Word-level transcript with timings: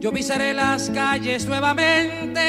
Yo 0.00 0.10
pisaré 0.10 0.54
las 0.54 0.88
calles 0.88 1.44
nuevamente 1.44 2.40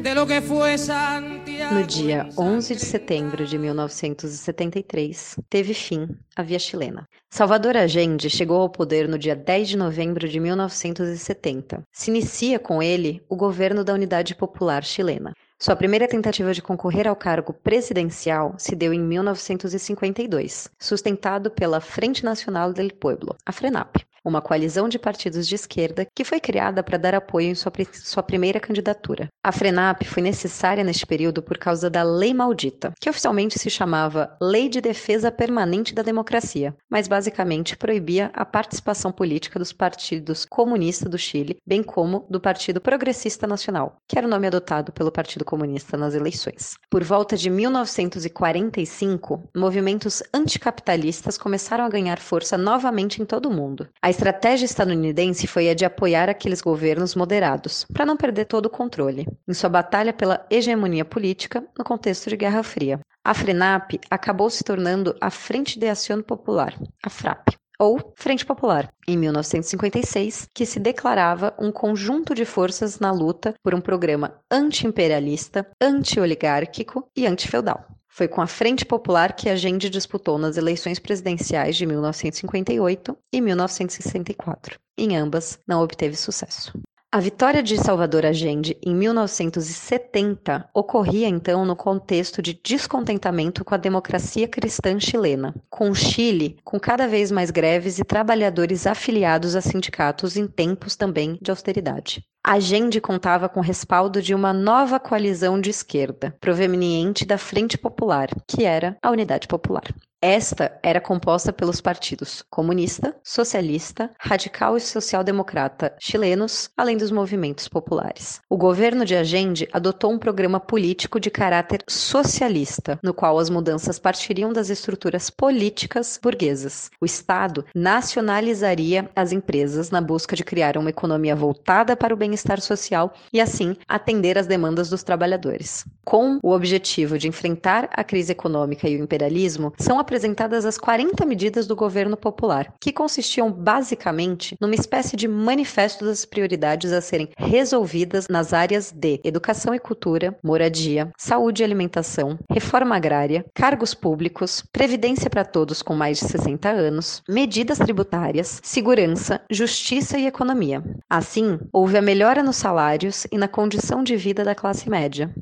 de 0.00 0.14
lo 0.14 0.24
que 0.24 0.40
fue 0.40 0.78
Santiago. 0.78 1.74
No 1.74 1.84
dia 1.84 2.28
11 2.36 2.74
de 2.74 2.80
setembro 2.80 3.44
de 3.44 3.58
1973, 3.58 5.40
teve 5.48 5.74
fim 5.74 6.06
a 6.36 6.42
Via 6.44 6.60
Chilena. 6.60 7.08
Salvador 7.28 7.76
Allende 7.76 8.30
chegou 8.30 8.60
ao 8.60 8.70
poder 8.70 9.08
no 9.08 9.18
dia 9.18 9.34
10 9.34 9.70
de 9.70 9.76
novembro 9.76 10.28
de 10.28 10.38
1970. 10.38 11.82
Se 11.90 12.10
inicia 12.12 12.60
com 12.60 12.80
ele 12.80 13.20
o 13.28 13.34
governo 13.34 13.82
da 13.82 13.92
Unidade 13.92 14.36
Popular 14.36 14.84
Chilena. 14.84 15.32
Sua 15.58 15.74
primeira 15.74 16.06
tentativa 16.06 16.54
de 16.54 16.62
concorrer 16.62 17.08
ao 17.08 17.16
cargo 17.16 17.52
presidencial 17.52 18.54
se 18.56 18.76
deu 18.76 18.92
em 18.94 19.00
1952, 19.00 20.68
sustentado 20.78 21.50
pela 21.50 21.80
Frente 21.80 22.24
Nacional 22.24 22.72
del 22.72 22.92
Pueblo, 22.92 23.34
a 23.44 23.50
FRENAP 23.50 23.96
uma 24.24 24.40
coalizão 24.40 24.88
de 24.88 24.98
partidos 24.98 25.46
de 25.46 25.54
esquerda 25.54 26.06
que 26.14 26.24
foi 26.24 26.40
criada 26.40 26.82
para 26.82 26.98
dar 26.98 27.14
apoio 27.14 27.48
em 27.48 27.54
sua, 27.54 27.72
sua 27.92 28.22
primeira 28.22 28.60
candidatura. 28.60 29.28
A 29.42 29.52
FRENAP 29.52 30.04
foi 30.04 30.22
necessária 30.22 30.84
neste 30.84 31.06
período 31.06 31.42
por 31.42 31.58
causa 31.58 31.90
da 31.90 32.02
Lei 32.02 32.32
Maldita, 32.32 32.92
que 33.00 33.10
oficialmente 33.10 33.58
se 33.58 33.68
chamava 33.68 34.36
Lei 34.40 34.68
de 34.68 34.80
Defesa 34.80 35.32
Permanente 35.32 35.94
da 35.94 36.02
Democracia, 36.02 36.74
mas 36.90 37.08
basicamente 37.08 37.76
proibia 37.76 38.30
a 38.32 38.44
participação 38.44 39.10
política 39.10 39.58
dos 39.58 39.72
partidos 39.72 40.44
comunistas 40.44 41.10
do 41.10 41.18
Chile, 41.18 41.56
bem 41.66 41.82
como 41.82 42.26
do 42.30 42.40
Partido 42.40 42.80
Progressista 42.80 43.46
Nacional, 43.46 43.96
que 44.08 44.16
era 44.16 44.26
o 44.26 44.30
nome 44.30 44.46
adotado 44.46 44.92
pelo 44.92 45.10
Partido 45.10 45.44
Comunista 45.44 45.96
nas 45.96 46.14
eleições. 46.14 46.74
Por 46.90 47.02
volta 47.02 47.36
de 47.36 47.50
1945, 47.50 49.42
movimentos 49.56 50.22
anticapitalistas 50.32 51.36
começaram 51.36 51.84
a 51.84 51.88
ganhar 51.88 52.18
força 52.20 52.56
novamente 52.56 53.20
em 53.20 53.24
todo 53.24 53.46
o 53.46 53.52
mundo. 53.52 53.88
A 54.00 54.11
estratégia 54.12 54.66
estadunidense 54.66 55.46
foi 55.46 55.68
a 55.68 55.74
de 55.74 55.84
apoiar 55.84 56.28
aqueles 56.28 56.60
governos 56.60 57.14
moderados, 57.16 57.84
para 57.92 58.06
não 58.06 58.16
perder 58.16 58.44
todo 58.44 58.66
o 58.66 58.70
controle, 58.70 59.26
em 59.48 59.54
sua 59.54 59.68
batalha 59.68 60.12
pela 60.12 60.46
hegemonia 60.50 61.04
política 61.04 61.64
no 61.76 61.84
contexto 61.84 62.30
de 62.30 62.36
Guerra 62.36 62.62
Fria. 62.62 63.00
A 63.24 63.34
FRENAP 63.34 63.98
acabou 64.10 64.50
se 64.50 64.62
tornando 64.62 65.16
a 65.20 65.30
Frente 65.30 65.78
de 65.78 65.88
Ação 65.88 66.22
Popular, 66.22 66.74
a 67.02 67.08
FRAP, 67.08 67.48
ou 67.78 68.12
Frente 68.14 68.46
Popular, 68.46 68.92
em 69.08 69.16
1956, 69.16 70.48
que 70.54 70.66
se 70.66 70.78
declarava 70.78 71.54
um 71.58 71.72
conjunto 71.72 72.34
de 72.34 72.44
forças 72.44 73.00
na 73.00 73.10
luta 73.10 73.54
por 73.62 73.74
um 73.74 73.80
programa 73.80 74.38
anti-imperialista, 74.50 75.66
anti-oligárquico 75.80 77.08
e 77.16 77.26
anti-feudal. 77.26 77.86
Foi 78.14 78.28
com 78.28 78.42
a 78.42 78.46
Frente 78.46 78.84
Popular 78.84 79.32
que 79.32 79.48
Allende 79.48 79.88
disputou 79.88 80.36
nas 80.36 80.58
eleições 80.58 80.98
presidenciais 80.98 81.76
de 81.76 81.86
1958 81.86 83.16
e 83.32 83.40
1964. 83.40 84.78
Em 84.98 85.16
ambas, 85.16 85.58
não 85.66 85.82
obteve 85.82 86.14
sucesso. 86.14 86.78
A 87.10 87.18
vitória 87.20 87.62
de 87.62 87.78
Salvador 87.78 88.26
Allende 88.26 88.76
em 88.84 88.94
1970 88.94 90.68
ocorria 90.74 91.26
então 91.26 91.64
no 91.64 91.74
contexto 91.74 92.42
de 92.42 92.60
descontentamento 92.62 93.64
com 93.64 93.74
a 93.74 93.78
democracia 93.78 94.46
cristã 94.46 95.00
chilena, 95.00 95.54
com 95.70 95.88
o 95.88 95.94
Chile 95.94 96.58
com 96.62 96.78
cada 96.78 97.08
vez 97.08 97.30
mais 97.30 97.50
greves 97.50 97.98
e 97.98 98.04
trabalhadores 98.04 98.86
afiliados 98.86 99.56
a 99.56 99.62
sindicatos 99.62 100.36
em 100.36 100.46
tempos 100.46 100.96
também 100.96 101.38
de 101.40 101.50
austeridade. 101.50 102.22
Allende 102.44 103.00
contava 103.00 103.48
com 103.48 103.60
o 103.60 103.62
respaldo 103.62 104.20
de 104.20 104.34
uma 104.34 104.52
nova 104.52 104.98
coalizão 104.98 105.60
de 105.60 105.70
esquerda, 105.70 106.36
proveniente 106.40 107.24
da 107.24 107.38
Frente 107.38 107.78
Popular, 107.78 108.30
que 108.48 108.64
era 108.64 108.96
a 109.00 109.10
Unidade 109.10 109.46
Popular. 109.46 109.84
Esta 110.24 110.78
era 110.84 111.00
composta 111.00 111.52
pelos 111.52 111.80
partidos 111.80 112.44
comunista, 112.48 113.12
socialista, 113.24 114.08
radical 114.20 114.76
e 114.76 114.80
social-democrata 114.80 115.96
chilenos, 115.98 116.70
além 116.76 116.96
dos 116.96 117.10
movimentos 117.10 117.66
populares. 117.66 118.40
O 118.48 118.56
governo 118.56 119.04
de 119.04 119.16
Allende 119.16 119.68
adotou 119.72 120.12
um 120.12 120.18
programa 120.20 120.60
político 120.60 121.18
de 121.18 121.28
caráter 121.28 121.82
socialista, 121.88 123.00
no 123.02 123.12
qual 123.12 123.36
as 123.36 123.50
mudanças 123.50 123.98
partiriam 123.98 124.52
das 124.52 124.70
estruturas 124.70 125.28
políticas 125.28 126.20
burguesas. 126.22 126.88
O 127.00 127.04
Estado 127.04 127.64
nacionalizaria 127.74 129.10
as 129.16 129.32
empresas 129.32 129.90
na 129.90 130.00
busca 130.00 130.36
de 130.36 130.44
criar 130.44 130.78
uma 130.78 130.90
economia 130.90 131.34
voltada 131.34 131.96
para 131.96 132.14
o 132.14 132.16
bem-estar 132.16 132.60
social 132.60 133.12
e, 133.32 133.40
assim, 133.40 133.76
atender 133.88 134.38
às 134.38 134.46
demandas 134.46 134.88
dos 134.88 135.02
trabalhadores. 135.02 135.84
Com 136.04 136.40
o 136.42 136.50
objetivo 136.50 137.16
de 137.16 137.28
enfrentar 137.28 137.88
a 137.92 138.02
crise 138.02 138.32
econômica 138.32 138.88
e 138.88 138.96
o 138.96 139.02
imperialismo, 139.02 139.72
são 139.78 139.98
apresentadas 139.98 140.64
as 140.64 140.76
40 140.76 141.24
medidas 141.24 141.66
do 141.66 141.76
governo 141.76 142.16
popular, 142.16 142.74
que 142.80 142.92
consistiam 142.92 143.52
basicamente 143.52 144.56
numa 144.60 144.74
espécie 144.74 145.16
de 145.16 145.28
manifesto 145.28 146.04
das 146.04 146.24
prioridades 146.24 146.92
a 146.92 147.00
serem 147.00 147.28
resolvidas 147.38 148.26
nas 148.28 148.52
áreas 148.52 148.90
de 148.90 149.20
educação 149.22 149.74
e 149.74 149.78
cultura, 149.78 150.36
moradia, 150.42 151.10
saúde 151.16 151.62
e 151.62 151.64
alimentação, 151.64 152.36
reforma 152.50 152.96
agrária, 152.96 153.44
cargos 153.54 153.94
públicos, 153.94 154.64
previdência 154.72 155.30
para 155.30 155.44
todos 155.44 155.82
com 155.82 155.94
mais 155.94 156.18
de 156.18 156.26
60 156.26 156.68
anos, 156.68 157.22
medidas 157.28 157.78
tributárias, 157.78 158.60
segurança, 158.62 159.40
justiça 159.48 160.18
e 160.18 160.26
economia. 160.26 160.82
Assim, 161.08 161.60
houve 161.72 161.96
a 161.96 162.02
melhora 162.02 162.42
nos 162.42 162.56
salários 162.56 163.26
e 163.30 163.38
na 163.38 163.46
condição 163.46 164.02
de 164.02 164.16
vida 164.16 164.42
da 164.42 164.54
classe 164.54 164.90
média. 164.90 165.32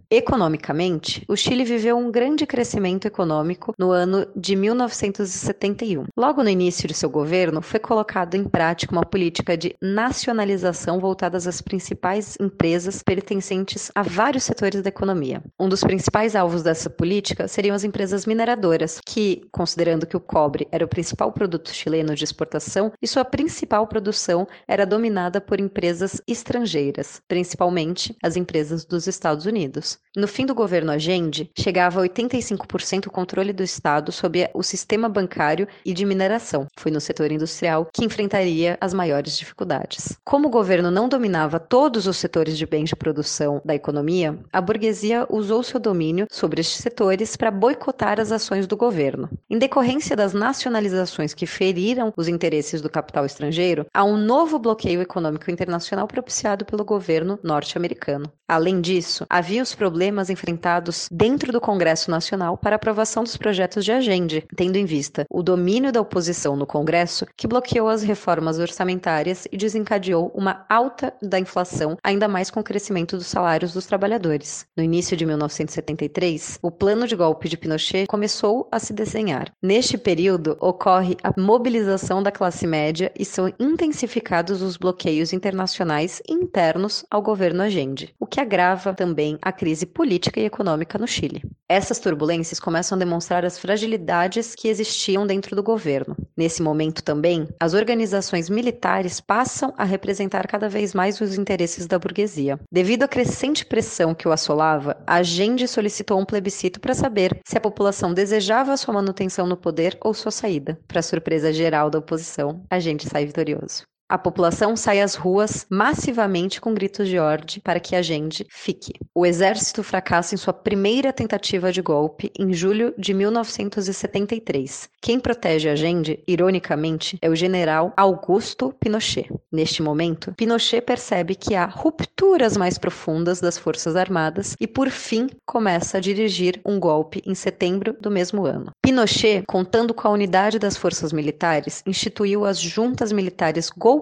Economicamente, 0.51 1.25
o 1.29 1.37
Chile 1.37 1.63
viveu 1.63 1.97
um 1.97 2.11
grande 2.11 2.45
crescimento 2.45 3.07
econômico 3.07 3.73
no 3.79 3.93
ano 3.93 4.27
de 4.35 4.57
1971. 4.57 6.07
Logo 6.17 6.43
no 6.43 6.49
início 6.49 6.89
de 6.89 6.95
seu 6.95 7.09
governo, 7.09 7.63
foi 7.63 7.79
colocado 7.79 8.35
em 8.35 8.43
prática 8.43 8.93
uma 8.93 9.05
política 9.05 9.57
de 9.57 9.77
nacionalização 9.81 10.99
voltada 10.99 11.37
às 11.37 11.61
principais 11.61 12.37
empresas 12.41 13.01
pertencentes 13.01 13.93
a 13.95 14.03
vários 14.03 14.43
setores 14.43 14.83
da 14.83 14.89
economia. 14.89 15.41
Um 15.59 15.69
dos 15.69 15.83
principais 15.83 16.35
alvos 16.35 16.65
dessa 16.65 16.91
política 16.91 17.47
seriam 17.47 17.77
as 17.77 17.85
empresas 17.85 18.27
mineradoras, 18.27 19.01
que, 19.07 19.43
considerando 19.53 20.07
que 20.07 20.17
o 20.17 20.21
cobre 20.21 20.67
era 20.73 20.85
o 20.85 20.89
principal 20.89 21.31
produto 21.33 21.73
chileno 21.73 22.15
de 22.15 22.25
exportação 22.25 22.93
e 23.01 23.07
sua 23.07 23.25
principal 23.25 23.87
produção 23.87 24.49
era 24.67 24.85
dominada 24.85 25.41
por 25.41 25.61
empresas 25.61 26.21
estrangeiras, 26.27 27.23
principalmente 27.29 28.17
as 28.21 28.37
empresas 28.37 28.85
dos 28.85 29.07
Estados 29.07 29.47
Unidos. 29.47 29.99
No 30.17 30.27
fim 30.41 30.47
do 30.47 30.55
governo 30.55 30.91
Allende, 30.91 31.51
chegava 31.55 32.01
a 32.01 32.09
85% 32.09 33.09
o 33.09 33.11
controle 33.11 33.53
do 33.53 33.63
Estado 33.63 34.11
sobre 34.11 34.49
o 34.55 34.63
sistema 34.63 35.07
bancário 35.07 35.69
e 35.85 35.93
de 35.93 36.07
mineração. 36.07 36.67
Foi 36.79 36.91
no 36.91 36.99
setor 36.99 37.31
industrial 37.31 37.87
que 37.93 38.07
enfrentaria 38.07 38.79
as 38.81 38.95
maiores 38.95 39.37
dificuldades. 39.37 40.19
Como 40.25 40.49
o 40.49 40.51
governo 40.51 40.91
não 40.91 41.11
dominava 41.11 41.61
todos 41.61 42.07
os 42.07 42.17
setores 42.17 42.57
de 42.57 42.65
bens 42.65 42.89
de 42.89 42.97
produção 42.97 43.61
da 43.67 43.75
economia, 43.75 44.39
a 44.51 44.63
burguesia 44.63 45.27
usou 45.29 45.63
seu 45.63 45.79
domínio 45.79 46.27
sobre 46.31 46.63
estes 46.63 46.81
setores 46.81 47.37
para 47.37 47.51
boicotar 47.51 48.19
as 48.19 48.33
ações 48.33 48.67
do 48.67 48.79
governo. 48.79 49.29
Em 49.51 49.59
decorrência 49.59 50.17
das 50.17 50.33
nacionalizações 50.33 51.35
que 51.35 51.45
feriram 51.45 52.15
os 52.17 52.29
interesses 52.29 52.81
do 52.81 52.89
capital 52.89 53.27
estrangeiro, 53.27 53.85
há 53.93 54.05
um 54.05 54.17
novo 54.17 54.59
bloqueio 54.59 55.03
econômico 55.03 55.51
internacional 55.51 56.07
propiciado 56.07 56.65
pelo 56.65 56.83
governo 56.83 57.39
norte-americano. 57.43 58.33
Além 58.49 58.81
disso, 58.81 59.27
havia 59.29 59.63
os 59.63 59.75
problemas 59.75 60.30
enfrentados 60.31 61.09
dentro 61.11 61.53
do 61.53 61.61
Congresso 61.61 62.11
Nacional 62.11 62.57
para 62.57 62.77
aprovação 62.77 63.23
dos 63.23 63.37
projetos 63.37 63.85
de 63.85 63.93
agenda, 63.93 64.21
tendo 64.57 64.77
em 64.77 64.85
vista 64.85 65.25
o 65.29 65.43
domínio 65.43 65.91
da 65.91 66.01
oposição 66.01 66.57
no 66.57 66.67
Congresso, 66.67 67.27
que 67.37 67.49
bloqueou 67.49 67.89
as 67.89 68.03
reformas 68.03 68.59
orçamentárias 68.59 69.47
e 69.51 69.57
desencadeou 69.57 70.31
uma 70.35 70.65
alta 70.69 71.13
da 71.21 71.39
inflação, 71.39 71.97
ainda 72.03 72.29
mais 72.29 72.51
com 72.51 72.61
o 72.61 72.65
crescimento 72.65 73.17
dos 73.17 73.27
salários 73.27 73.73
dos 73.73 73.87
trabalhadores. 73.87 74.67
No 74.77 74.83
início 74.83 75.17
de 75.17 75.27
1973, 75.27 76.59
o 76.63 76.71
plano 76.71 77.07
de 77.07 77.17
golpe 77.17 77.49
de 77.49 77.57
Pinochet 77.57 78.07
começou 78.07 78.69
a 78.71 78.79
se 78.79 78.93
desenhar. 78.93 79.53
Neste 79.63 79.99
período, 79.99 80.57
ocorre 80.61 81.17
a 81.23 81.33
mobilização 81.41 82.23
da 82.23 82.31
classe 82.31 82.67
média 82.67 83.11
e 83.19 83.25
são 83.25 83.53
intensificados 83.59 84.63
os 84.63 84.77
bloqueios 84.77 85.33
internacionais 85.33 86.23
e 86.29 86.33
internos 86.33 87.05
ao 87.11 87.23
governo 87.23 87.63
Allende, 87.63 88.15
o 88.19 88.27
que 88.27 88.41
agrava 88.41 88.95
também 88.95 89.39
a 89.43 89.51
crise 89.51 89.87
política 89.87 90.20
e 90.37 90.45
econômica 90.45 90.99
no 90.99 91.07
Chile. 91.07 91.43
Essas 91.69 91.99
turbulências 91.99 92.59
começam 92.59 92.97
a 92.97 92.99
demonstrar 92.99 93.45
as 93.45 93.59
fragilidades 93.59 94.55
que 94.55 94.69
existiam 94.69 95.27
dentro 95.27 95.55
do 95.55 95.63
governo. 95.63 96.17
Nesse 96.37 96.63
momento 96.63 97.03
também, 97.03 97.49
as 97.61 97.75
organizações 97.75 98.51
militares 98.51 99.21
passam 99.21 99.73
a 99.79 99.85
representar 99.85 100.47
cada 100.49 100.69
vez 100.69 100.93
mais 100.93 101.21
os 101.21 101.39
interesses 101.39 101.87
da 101.87 101.99
burguesia. 101.99 102.59
Devido 102.71 103.05
à 103.05 103.09
crescente 103.09 103.65
pressão 103.65 104.15
que 104.15 104.27
o 104.27 104.33
assolava, 104.33 104.97
a 105.07 105.23
Gende 105.23 105.69
solicitou 105.69 106.21
um 106.21 106.27
plebiscito 106.27 106.81
para 106.81 106.93
saber 106.93 107.39
se 107.47 107.57
a 107.57 107.61
população 107.61 108.13
desejava 108.13 108.77
sua 108.77 108.95
manutenção 108.95 109.47
no 109.47 109.57
poder 109.57 109.97
ou 110.03 110.13
sua 110.13 110.33
saída. 110.33 110.79
Para 110.89 111.03
surpresa 111.03 111.53
geral 111.53 111.89
da 111.89 112.01
oposição, 112.01 112.65
a 112.69 112.81
gente 112.81 113.09
sai 113.09 113.25
vitorioso. 113.25 113.85
A 114.11 114.19
população 114.19 114.75
sai 114.75 115.01
às 115.01 115.15
ruas 115.15 115.65
massivamente 115.71 116.61
com 116.61 116.75
gritos 116.75 117.07
de 117.07 117.17
ordem 117.17 117.61
para 117.63 117.79
que 117.79 117.95
Allende 117.95 118.45
fique. 118.51 118.93
O 119.15 119.25
exército 119.25 119.85
fracassa 119.85 120.35
em 120.35 120.37
sua 120.37 120.53
primeira 120.53 121.13
tentativa 121.13 121.71
de 121.71 121.81
golpe 121.81 122.33
em 122.37 122.53
julho 122.53 122.93
de 122.99 123.15
1973. 123.15 124.91
Quem 125.01 125.21
protege 125.21 125.69
Allende, 125.69 126.25
ironicamente, 126.27 127.19
é 127.23 127.31
o 127.31 127.37
general 127.37 127.93
Augusto 127.97 128.75
Pinochet. 128.81 129.31
Neste 129.53 129.81
momento, 129.81 130.35
Pinochet 130.37 130.81
percebe 130.81 131.37
que 131.37 131.55
há 131.55 131.67
rupturas 131.67 132.57
mais 132.57 132.79
profundas 132.79 133.41
das 133.41 133.57
Forças 133.57 133.95
Armadas 133.95 134.57
e, 134.59 134.67
por 134.67 134.91
fim, 134.91 135.29
começa 135.47 135.99
a 135.99 136.01
dirigir 136.01 136.61
um 136.67 136.81
golpe 136.81 137.23
em 137.25 137.37
setembro 137.37 137.97
do 138.01 138.11
mesmo 138.11 138.45
ano. 138.45 138.73
Pinochet, 138.83 139.45
contando 139.47 139.95
com 139.95 140.09
a 140.09 140.11
unidade 140.11 140.59
das 140.59 140.77
forças 140.77 141.13
militares, 141.13 141.81
instituiu 141.87 142.45
as 142.45 142.59
juntas 142.59 143.13
militares 143.13 143.71
golpistas 143.71 144.00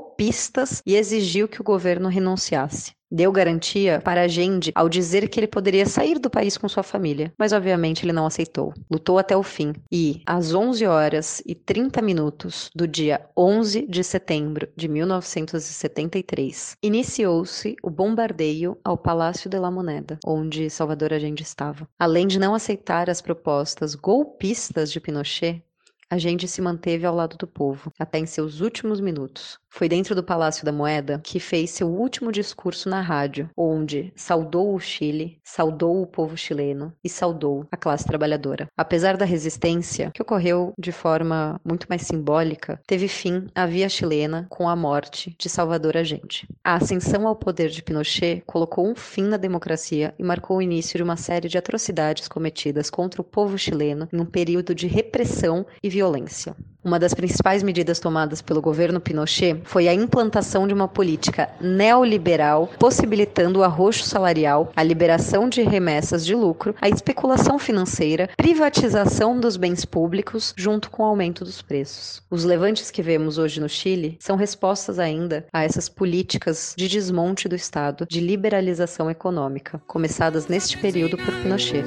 e 0.87 0.97
exigiu 0.97 1.49
que 1.49 1.61
o 1.61 1.65
governo 1.65 2.09
renunciasse 2.09 2.93
deu 3.11 3.33
garantia 3.33 4.01
para 4.05 4.23
Allende 4.23 4.71
ao 4.75 4.89
dizer 4.89 5.29
que 5.29 5.41
ele 5.41 5.47
poderia 5.47 5.87
sair 5.87 6.19
do 6.19 6.31
país 6.31 6.57
com 6.57 6.69
sua 6.69 6.83
família, 6.83 7.33
mas 7.39 7.53
obviamente 7.53 8.05
ele 8.05 8.13
não 8.13 8.27
aceitou. 8.27 8.75
Lutou 8.91 9.19
até 9.19 9.37
o 9.37 9.43
fim 9.43 9.73
e, 9.91 10.23
às 10.27 10.55
11 10.55 10.87
horas 10.87 11.43
e 11.47 11.55
30 11.55 12.03
minutos 12.03 12.71
do 12.75 12.87
dia 12.87 13.21
11 13.37 13.87
de 13.87 14.05
setembro 14.05 14.69
de 14.77 14.89
1973, 14.89 16.77
iniciou-se 16.83 17.77
o 17.83 17.91
bombardeio 17.91 18.77
ao 18.85 18.99
Palácio 18.99 19.49
de 19.49 19.59
la 19.59 19.71
Moneda, 19.71 20.19
onde 20.27 20.69
Salvador 20.69 21.13
Allende 21.13 21.43
estava. 21.43 21.89
Além 21.99 22.27
de 22.27 22.39
não 22.39 22.55
aceitar 22.55 23.09
as 23.09 23.23
propostas 23.23 23.95
golpistas 23.95 24.93
de 24.93 25.01
Pinochet, 25.01 25.63
Allende 26.11 26.49
se 26.49 26.63
manteve 26.63 27.05
ao 27.05 27.15
lado 27.15 27.37
do 27.37 27.47
povo, 27.47 27.93
até 27.99 28.19
em 28.19 28.25
seus 28.25 28.61
últimos 28.61 28.99
minutos. 28.99 29.59
Foi 29.71 29.89
dentro 29.89 30.15
do 30.15 30.23
Palácio 30.23 30.65
da 30.65 30.73
Moeda 30.73 31.21
que 31.23 31.39
fez 31.39 31.71
seu 31.71 31.89
último 31.89 32.33
discurso 32.33 32.89
na 32.89 33.03
rádio, 33.03 33.51
onde 33.55 34.11
saudou 34.17 34.75
o 34.75 34.81
Chile, 34.81 35.39
saudou 35.45 36.01
o 36.01 36.07
povo 36.07 36.37
chileno 36.37 36.93
e 37.05 37.09
saudou 37.09 37.67
a 37.71 37.77
classe 37.77 38.07
trabalhadora. 38.07 38.67
Apesar 38.77 39.19
da 39.19 39.27
resistência, 39.27 40.11
que 40.15 40.23
ocorreu 40.23 40.73
de 40.79 40.91
forma 40.91 41.61
muito 41.63 41.87
mais 41.89 42.03
simbólica, 42.03 42.81
teve 42.87 43.07
fim 43.07 43.47
a 43.55 43.67
via 43.67 43.89
chilena 43.89 44.47
com 44.49 44.67
a 44.69 44.75
morte 44.75 45.37
de 45.39 45.49
Salvador 45.51 45.97
Allende. 45.97 46.49
A 46.65 46.77
ascensão 46.77 47.29
ao 47.29 47.37
poder 47.37 47.69
de 47.69 47.83
Pinochet 47.83 48.43
colocou 48.47 48.89
um 48.89 48.95
fim 48.95 49.25
na 49.25 49.37
democracia 49.37 50.15
e 50.19 50.25
marcou 50.25 50.57
o 50.57 50.63
início 50.63 50.97
de 50.97 51.03
uma 51.03 51.17
série 51.17 51.49
de 51.49 51.59
atrocidades 51.59 52.27
cometidas 52.27 52.89
contra 52.89 53.21
o 53.21 53.25
povo 53.25 53.59
chileno 53.59 54.09
em 54.11 54.21
um 54.21 54.27
período 54.27 54.75
de 54.75 54.87
repressão 54.87 55.67
e 55.83 55.91
violência. 55.99 56.55
Uma 56.85 56.99
das 56.99 57.13
principais 57.13 57.61
medidas 57.61 57.99
tomadas 57.99 58.41
pelo 58.41 58.63
governo 58.63 59.01
Pinochet 59.01 59.61
foi 59.65 59.89
a 59.89 59.93
implantação 59.93 60.67
de 60.67 60.73
uma 60.73 60.87
política 60.87 61.51
neoliberal, 61.61 62.71
possibilitando 62.79 63.59
o 63.59 63.65
arroxo 63.65 64.05
salarial, 64.05 64.73
a 64.77 64.83
liberação 64.85 65.49
de 65.49 65.61
remessas 65.63 66.25
de 66.25 66.37
lucro, 66.37 66.77
a 66.81 66.89
especulação 66.89 67.59
financeira, 67.59 68.31
privatização 68.37 69.41
dos 69.41 69.57
bens 69.57 69.85
públicos, 69.85 70.55
junto 70.57 70.89
com 70.89 71.03
o 71.03 71.07
aumento 71.07 71.45
dos 71.45 71.61
preços. 71.61 72.23
Os 72.31 72.45
levantes 72.45 72.93
que 72.93 73.03
vemos 73.03 73.39
hoje 73.39 73.61
no 73.61 73.69
Chile 73.69 74.17
são 74.21 74.37
respostas 74.37 75.01
ainda 75.01 75.45
a 75.53 75.65
essas 75.65 75.89
políticas 75.89 76.75
de 76.79 76.87
desmonte 76.87 77.49
do 77.49 77.57
Estado, 77.57 78.07
de 78.09 78.21
liberalização 78.21 79.11
econômica, 79.11 79.83
começadas 79.87 80.47
neste 80.47 80.79
período 80.79 81.19
por 81.19 81.35
Pinochet. 81.43 81.85